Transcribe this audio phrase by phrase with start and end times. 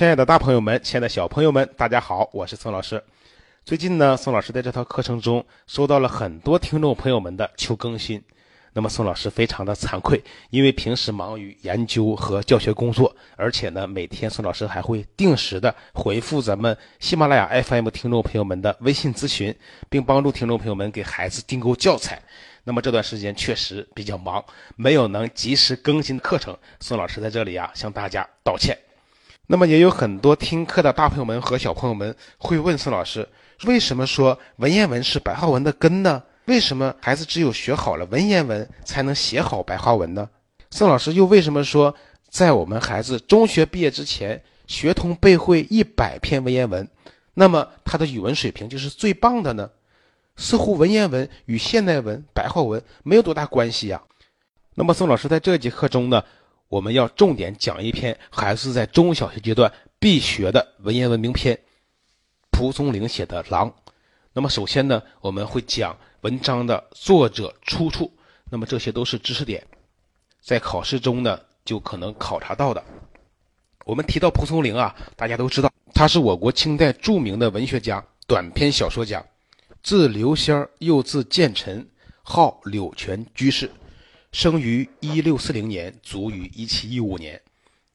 [0.00, 3.04] 亲爱的大朋友们，亲爱的小朋友们，大家好，我是宋老师。
[3.66, 8.24] 最近呢，宋老师在这套课程中收到了很多听众朋友们的求更新。
[8.72, 19.54] 那么宋老师非常的惭愧，因为平时忙于研究和教学工作，而且呢，每天宋老师还会定时的回复咱们喜马拉雅 FM 听众朋友们的微信咨询，
[19.90, 22.18] 并帮助听众朋友们给孩子订购教材。
[22.64, 24.42] 那么这段时间确实比较忙，
[24.76, 26.56] 没有能及时更新课程。
[26.80, 28.74] 宋老师在这里啊，向大家道歉。
[29.52, 33.28] 那么也有很多听课的大朋友们和小朋友们会问宋老师，
[33.64, 36.22] 为什么说文言文是白话文的根呢？
[36.44, 40.30] 为什么孩子只有学好了文言文才能写好白话文呢？
[40.70, 41.92] 宋老师又为什么说，
[42.28, 46.88] 在我们孩子中学毕业之前，学通背会一百篇文言文，
[47.34, 49.68] 那么他的语文水平就是最棒的呢？
[50.36, 54.00] 似乎文言文与现代文、白话文没有多大关系呀。
[54.76, 56.22] 那么宋老师在这节课中呢？
[56.70, 61.58] 我们要重点讲一篇孩子在中小学阶段必学的文言文名篇，
[62.52, 63.68] 蒲松龄写的《狼》。
[64.32, 68.08] 那么首先呢，我们会讲文章的作者出处。
[68.48, 69.66] 那么这些都是知识点，
[70.40, 72.80] 在考试中呢就可能考察到的。
[73.84, 79.24] 我们提到蒲松龄啊，大家都知道他是我国清代著名的文学家、短篇小说家，
[79.82, 81.84] 字刘仙儿，又字建臣，
[82.22, 83.68] 号柳泉居士。
[84.32, 87.40] 生于一六四零年，卒于一七一五年。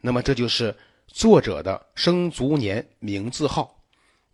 [0.00, 0.74] 那么这就是
[1.06, 3.82] 作者的生卒年、名字号，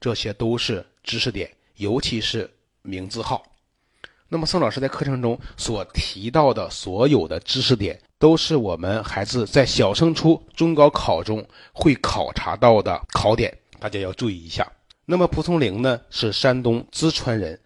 [0.00, 2.50] 这些都是知识点，尤其是
[2.82, 3.42] 名字号。
[4.28, 14.70] 那么宋老师在课程中所提到的所有的知识点，都是我们孩子在小升初、中高考中会考察到的考点，大家要注意一下。
[15.04, 17.60] 那么蒲松龄呢，是山东淄川人，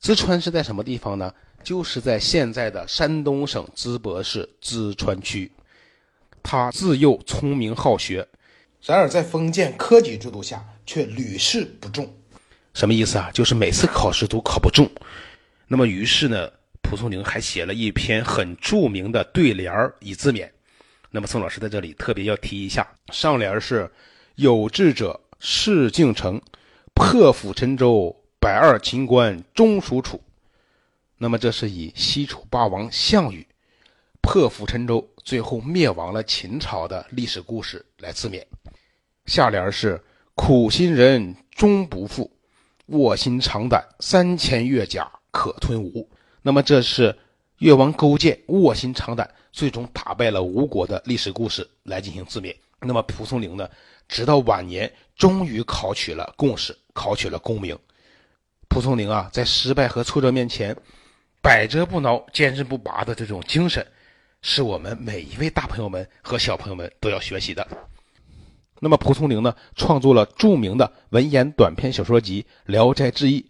[0.00, 1.34] 淄川是在什么地方呢？
[1.66, 5.50] 就是在现在的山东省淄博市淄川区，
[6.40, 8.24] 他自幼聪明好学，
[8.84, 12.08] 然而在封建科举制度下却屡试不中。
[12.72, 13.32] 什么意思啊？
[13.32, 14.88] 就是每次考试都考不中。
[15.66, 16.48] 那么于是呢，
[16.82, 20.48] 蒲松龄还写了一篇很著名的对联儿以自勉。
[21.10, 23.90] 那么宋老师在这里特别要提一下，上联是
[24.36, 26.40] “有志者事竟成，
[26.94, 30.22] 破釜沉舟，百二秦关终属楚”。
[31.18, 33.46] 那么，这是以西楚霸王项羽
[34.20, 38.44] 破釜沉舟，最后灭亡了秦朝的历史故事来自勉。
[39.24, 39.98] 下联是
[40.36, 42.30] “苦心人终不负，
[42.86, 46.06] 卧薪尝胆，三千越甲可吞吴”。
[46.42, 47.16] 那么，这是
[47.60, 52.54] 越王勾践卧薪尝胆，最终打败了吴国的历史故事来进行自勉。
[52.80, 53.66] 那么，蒲松龄呢，
[54.06, 57.76] 直到晚年终于考取了贡士，考取了功名。
[58.68, 60.76] 蒲松龄啊，在失败和挫折面前。
[61.46, 63.86] 百折不挠、坚韧不拔的这种精神，
[64.42, 67.64] 是我们每一位大朋友们和小朋友们都要学习的。
[68.80, 73.40] 那么，蒲松龄呢，创作了著名的文言短篇小说集《聊斋志异》，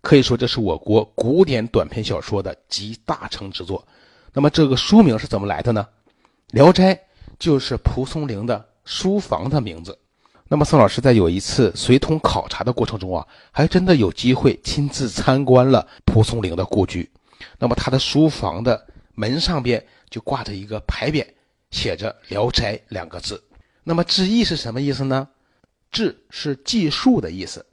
[0.00, 3.86] 可以说这是我国古典短篇小说的集大成之作。
[4.32, 5.86] 那么，这个书名是怎么来的呢？
[6.54, 6.94] 《聊斋》
[7.38, 9.98] 就是蒲松龄的书房的名字。
[10.48, 17.10] 那么，宋老师在有一次随同考察的过程中啊，还真的有机会亲自参观了蒲松龄的故居。
[17.58, 21.26] 那么他的书房的门上边就挂着一个牌匾，
[21.70, 23.42] 写着《聊斋》两个字。
[23.84, 25.28] 那么“志异”是什么意思呢
[25.90, 27.66] ？“志”是记述的意思，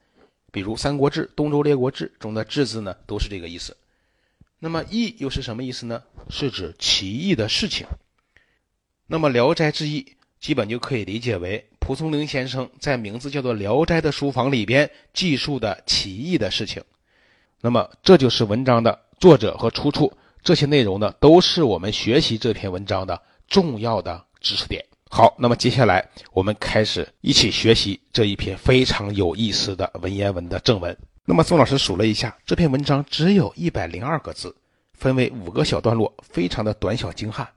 [0.52, 3.78] 比如《三国志》《东周列国志》中的“志”字呢，都是这个意思。
[4.58, 6.04] 那么“异”又是什么意思呢？
[6.30, 7.86] 是指奇异的事情。
[9.08, 10.02] 那么《聊斋志异》
[10.40, 16.84] 基本就可以理解为蒲松龄先生在名字叫做《聊斋》的书房里边记述的奇异的事情。
[17.62, 19.00] 那么这就是文章的。
[19.20, 24.84] 作者和出处这些内容呢，都是我们学习这篇文章的重要的知识点。
[25.12, 30.96] 好，那么接下来我们开始一起学习这一篇非常有意思的文言文的正文。
[31.26, 34.56] 那么宋老师数了一下，这篇文章只有一百零二个字，
[34.94, 37.48] 分为五个小段落，非常的短小精悍。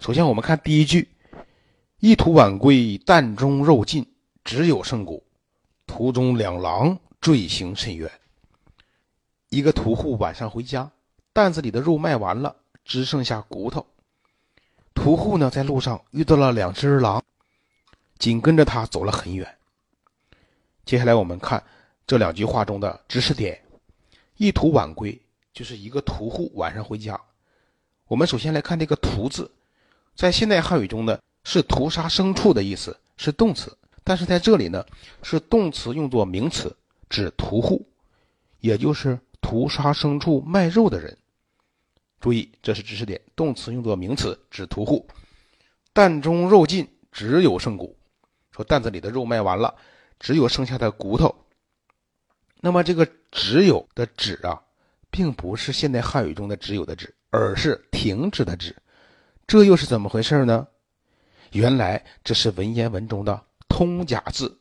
[0.00, 1.08] 首先我们看第一句
[2.00, 4.04] ：“一途晚归，担中肉尽，
[4.42, 5.22] 只有剩骨。
[5.86, 8.10] 途中两狼坠行甚远。”
[9.50, 10.90] 一个屠户晚上回家。
[11.32, 13.86] 担子里的肉卖完了，只剩下骨头。
[14.94, 17.22] 屠户呢，在路上遇到了两只狼，
[18.18, 19.56] 紧跟着他走了很远。
[20.84, 21.62] 接下来我们看
[22.06, 23.58] 这两句话中的知识点：
[24.36, 25.18] 一屠晚归，
[25.54, 27.18] 就是一个屠户晚上回家。
[28.08, 29.50] 我们首先来看这个“屠”字，
[30.14, 33.70] 在现代汉语中呢，是屠杀牲畜的意思，是动词；
[34.04, 34.84] 但是在这里呢，
[35.22, 36.76] 是动词用作名词，
[37.08, 37.86] 指屠户，
[38.60, 41.16] 也就是屠杀牲畜卖肉的人。
[42.22, 45.04] 注意，这是知识点，动词用作名词，指屠户。
[45.92, 47.98] 担中肉尽，只有剩骨。
[48.52, 49.74] 说担子里的肉卖完了，
[50.20, 51.34] 只有剩下的骨头。
[52.60, 54.62] 那么这个“只有”的“只”啊，
[55.10, 58.76] 并不是现代汉语中的“只有”的“只”，而是停止的“止”。
[59.48, 60.64] 这又是怎么回事呢？
[61.50, 64.56] 原来这是文言文中的通假字。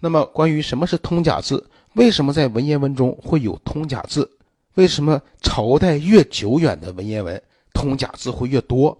[0.00, 4.30] 那么关于什么是通假字，为什么在文言文中会有通假字？
[4.74, 7.40] 为什么朝代越久远的文言文
[7.72, 8.96] 通假字会越多？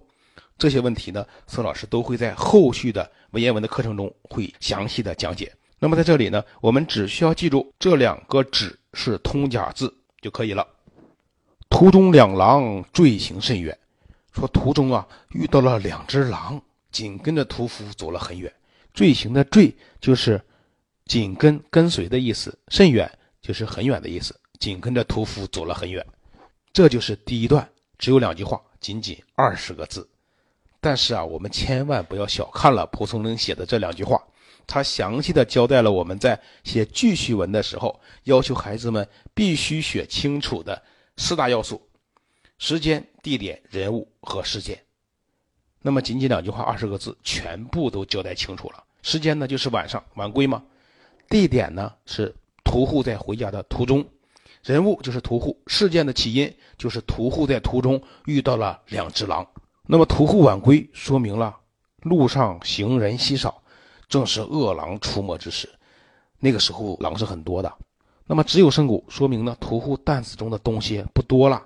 [0.57, 5.53] 这些问题呢，宋老师都会在后续的文言文的课程中会详细的讲解。
[5.77, 10.65] 那么在这里呢，我们只需要记住这两个“止”是通假字就可以了。
[11.69, 13.77] 途中两狼坠行甚远，
[14.31, 18.51] 说途中啊遇到了两只狼，紧跟着屠夫走了很远。
[18.93, 20.41] 坠行的“坠”就是
[21.05, 23.11] 紧跟、跟随的意思，甚远
[23.41, 26.05] 就是很远的意思，紧跟着屠夫走了很远。
[26.73, 27.67] 这就是第一段，
[27.97, 30.07] 只有两句话，仅仅二十个字。
[30.81, 34.21] 但是啊，我们千万不要小看了蒲松龄写的这两句话，
[34.67, 40.79] 他详细的交代了我们在写记叙文的时候要求孩子们必须写清楚的
[41.17, 41.81] 四大要素：
[42.59, 44.79] 时间、地点、人物和事件。
[45.81, 48.83] 那么仅仅两句话，二十个字，全部都交代清楚了。
[49.01, 50.59] 时间呢，就是晚上晚归嘛；
[51.29, 54.03] 地点呢，是屠户在回家的途中；
[54.65, 59.45] 人物就是屠户；事件的起因就是屠户在途中遇到了两只狼。
[59.85, 61.55] 那么屠户晚归，说明了
[62.01, 63.61] 路上行人稀少，
[64.09, 65.69] 正是恶狼出没之时。
[66.39, 67.71] 那个时候狼是很多的。
[68.25, 71.63] 那么只有剩骨，说明呢屠户担子中的东西不多了，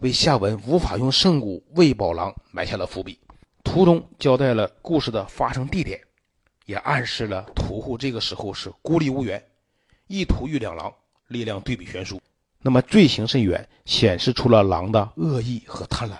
[0.00, 3.16] 为下文无法用剩骨喂饱狼埋下了伏笔。
[3.62, 6.00] 图中交代了故事的发生地点，
[6.66, 9.40] 也暗示了屠户这个时候是孤立无援，
[10.08, 10.92] 一屠遇两狼，
[11.34, 12.22] 力量对比悬殊。
[12.62, 16.14] 那么罪行甚远，显示出了狼的恶意和贪婪。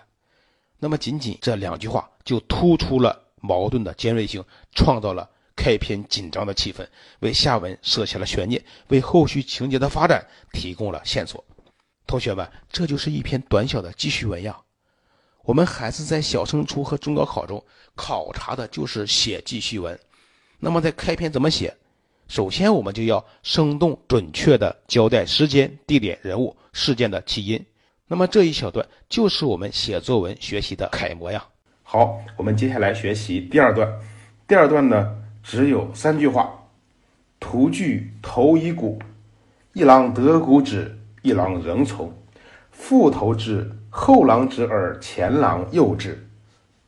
[0.79, 5.27] 那么，仅仅这两句话就突出了矛盾的尖锐性，创造了
[5.57, 6.87] 开篇紧张的气氛，
[7.21, 11.43] 为下文设下了悬念，为后续情节的发展提供了线索。
[12.07, 14.61] 同学们，这就是一篇短小的记叙文呀。
[15.45, 17.65] 我们孩子在小升初和中高考中
[17.95, 19.99] 考察的就是写记叙文。
[20.59, 21.75] 那么，在开篇怎么写？
[22.35, 27.65] 首先，我们就要生动准确地交代时间、地点、人物、事件的起因。
[28.09, 31.45] 那么这一小段就是我们写作文学习的楷模呀。
[31.85, 33.89] 好，我们接下来学习第二段。
[34.49, 36.53] 第二段呢只有三句话：
[37.39, 38.99] 图具头以骨，
[39.73, 42.13] 一郎得骨止，一郎仍从。
[42.73, 46.27] 复头之，后郎之而前郎又之，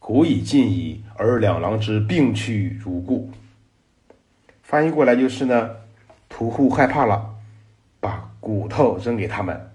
[0.01, 3.31] 骨已尽矣，而两郎之并去如故。
[4.67, 5.71] 翻译过来就是呢，
[6.29, 7.37] 屠户害怕了，
[8.01, 9.71] 把骨头扔给他们。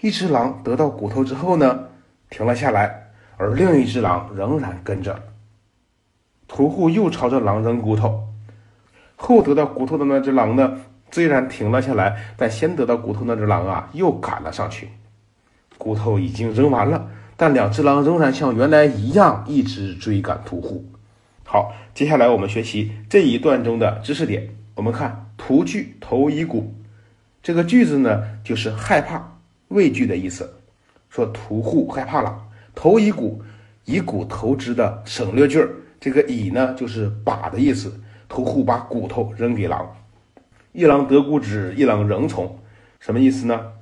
[0.00, 1.88] 一只狼得到骨头之后呢，
[2.30, 3.08] 停了下来，
[3.38, 5.20] 而另一只狼仍然跟着。
[6.46, 8.22] 屠户又朝着狼扔骨头，
[9.16, 10.78] 后得到骨头的那只狼呢，
[11.10, 14.90] 虽然停了下来，但先得到骨头那只狼啊，又赶了上去。
[15.76, 20.84] 骨头已经扔完了，但两只狼仍然像原来一样，一直追赶屠户。
[21.48, 24.48] 好，接下来我们学习这一段中的知识点。
[24.74, 26.74] 我们看“屠惧头以骨”
[27.40, 29.32] 这个句子呢，就是害怕。
[29.68, 30.60] 畏惧的意思，
[31.08, 32.36] 说屠户害怕了，
[32.74, 33.40] 投以骨，
[33.84, 35.70] 以骨投之的省略句儿。
[36.00, 37.92] 这个以呢，就是把的意思。
[38.28, 39.88] 屠户把骨头扔给狼，
[40.72, 42.58] 一狼得骨止，一狼仍从，
[42.98, 43.72] 什么意思呢？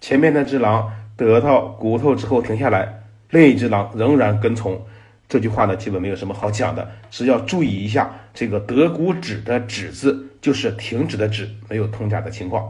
[0.00, 4.80] 前面那只狼得到骨头之后停下来，另一只狼仍然跟从。
[5.28, 12.68] 这句话呢，基本没有什么好讲的，只要注意一下这个得骨止的止字，就是停止的止，没有通假的情况。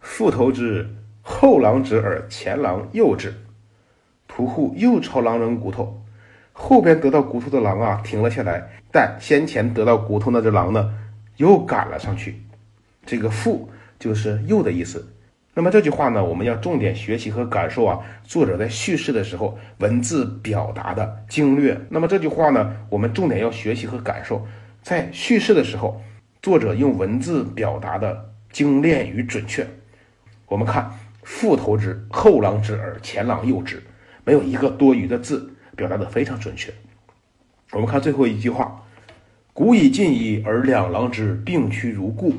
[0.00, 0.88] 复投之。
[1.22, 3.34] 后狼止而前狼又止，
[4.26, 6.02] 屠户又朝狼扔骨头，
[6.52, 10.92] 后边得到骨头的狼啊停了下来，但先前得到骨头那只狼呢
[11.36, 12.42] 又赶了上去。
[13.04, 13.68] 这个复
[13.98, 15.12] 就是又的意思。
[15.60, 21.78] 那么这句话呢，我们要重点学习和感受啊，作者在叙事的时候文字表达的精略。
[21.90, 24.46] 那么这句话呢，我们重点要学习和感受，
[24.80, 26.00] 在叙事的时候，
[26.40, 29.66] 作者用文字表达的精炼与准确。
[30.46, 30.90] 我们看。
[31.22, 33.82] 复投之，后狼之而前狼右之，
[34.24, 36.72] 没有一个多余的字，表达的非常准确。
[37.72, 38.82] 我们看最后一句话
[39.52, 42.32] ：“古已尽矣，而两狼之并趋如故。”“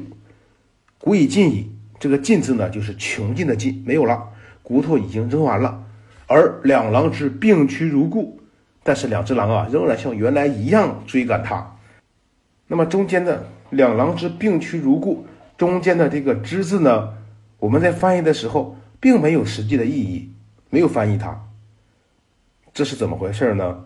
[0.97, 4.27] 古已尽矣”，这个“尽”字呢，就是穷尽的“尽”，没有了，
[4.63, 5.83] 骨头已经扔完了。
[6.25, 8.41] 而两狼之并趋如故，
[8.81, 11.77] 但是两只狼啊，仍然像原来一样追赶他。
[12.65, 17.13] 那么中间的“两狼之并趋如故”，中间的这个“之”字呢？
[17.59, 20.31] 我们在翻译的时候，并没有实际的意义，
[20.71, 21.39] 没有翻译它，
[22.73, 23.85] 这是怎么回事呢？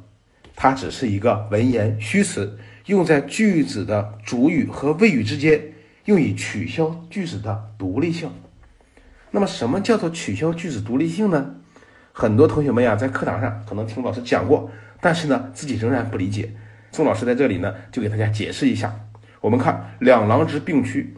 [0.56, 5.62] 它只是一个文言虚词，用在句子的主语和谓语之间，
[6.06, 8.30] 用以取消句子的独立性。
[9.32, 11.56] 那么，什么叫做取消句子独立性呢？
[12.14, 14.72] 很多同学们呀，在课堂上可能听老师讲过，
[15.02, 16.50] 但是呢，自己仍然不理解。
[16.94, 18.98] 宋老师在这里呢，就给大家解释一下。
[19.42, 21.14] 我们看“两狼之并驱”，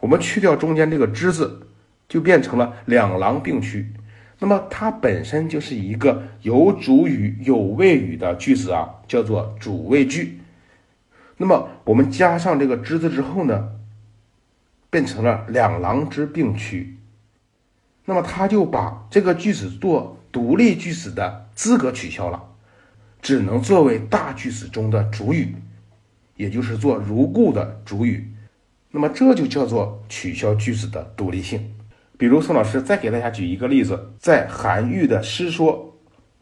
[0.00, 1.68] 我们去掉中间这个“之”字，
[2.08, 3.92] 就变成了“两狼并驱”。
[4.40, 10.40] 那么它本身就是一个有主语有谓语的句子啊，叫做主谓句。
[11.36, 13.68] 那么我们加上这个“之”字之后呢，
[14.90, 16.98] 变成了“两狼之并驱”。
[18.04, 22.42] 那么它就把这个句子做独立句子的资格取消了，
[23.22, 25.54] 只能作为大句子中的主语，
[26.36, 28.32] 也就是做如故的主语。
[28.90, 31.72] 那么这就叫做取消句子的独立性。
[32.18, 35.94] 比如宋老师再给大家举一个例子，在韩愈的《诗说》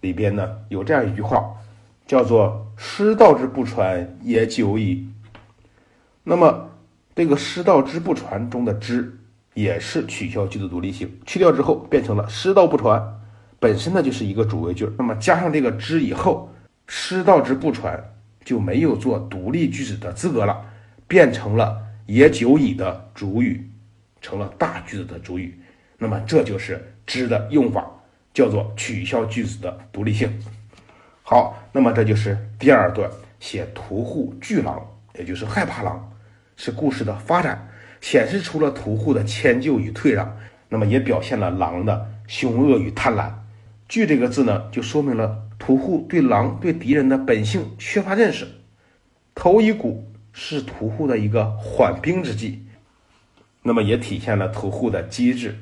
[0.02, 1.54] 里边呢，有这样一句话，
[2.06, 5.08] 叫做“师道之不传也久矣”。
[6.24, 6.67] 那么
[7.18, 9.18] 这个“师道之不传”中的“之”
[9.52, 13.18] 也是取消句子独立性，去掉之后变成了“师道不传”。
[13.58, 16.48] 本身呢就是一个主谓句，那么加上这个之以后，
[16.86, 20.64] 师道之不传就没有做独立句子的资格了，
[21.08, 23.68] 变成了也久矣的主语，
[24.20, 25.60] 成了大句子的主语。
[25.98, 27.84] 那么这就是之的用法，
[28.32, 30.32] 叫做取消句子的独立性。
[31.24, 33.10] 好，那么这就是第二段
[33.40, 34.80] 写屠户惧狼，
[35.18, 36.12] 也就是害怕狼，
[36.58, 37.68] 是故事的发展，
[38.00, 40.36] 显示出了屠户的迁就与退让，
[40.68, 43.32] 那么也表现了狼的凶恶与贪婪。
[43.88, 48.46] 惧这个字呢，就说明了屠户对狼、对敌人的本性缺乏认识。
[49.36, 52.66] 头一鼓是屠户的一个缓兵之计，
[53.62, 55.56] 那么也体现了屠户的机智。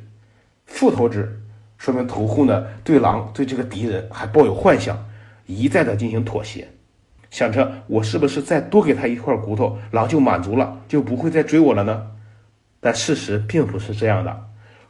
[0.64, 1.42] 复投之，
[1.76, 5.06] 说明屠户呢对狼、对这个敌人还抱有幻想，
[5.44, 6.66] 一再的进行妥协，
[7.30, 12.06] 想着我是不是再多给他一块骨头，狼就满足了，就不会再追我了呢？
[12.80, 14.44] 但事实并不是这样的，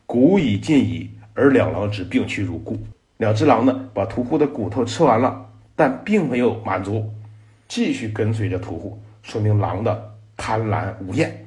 [0.05, 2.79] 骨已尽矣，而两狼之并驱如故。
[3.17, 7.11] 两只狼呢，把屠户的骨头吃完了，但并没有满足，
[7.67, 11.47] 继续跟随着屠户，说明狼的贪婪无厌。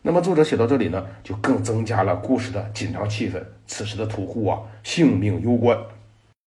[0.00, 3.42] 那么作者写到这里呢，就更增加了故事的紧张气氛。
[3.66, 5.78] 此时的屠户啊，性命攸关，